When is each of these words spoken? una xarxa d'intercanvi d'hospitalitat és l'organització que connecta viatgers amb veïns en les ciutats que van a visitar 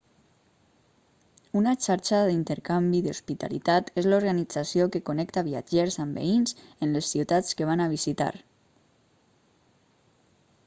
una 1.59 1.73
xarxa 1.87 2.21
d'intercanvi 2.29 3.01
d'hospitalitat 3.07 3.91
és 4.03 4.07
l'organització 4.13 4.87
que 4.95 5.01
connecta 5.09 5.43
viatgers 5.49 5.97
amb 6.05 6.17
veïns 6.21 6.57
en 6.87 6.95
les 6.99 7.09
ciutats 7.17 7.59
que 7.59 7.67
van 7.73 7.83
a 7.85 7.87
visitar 7.93 8.31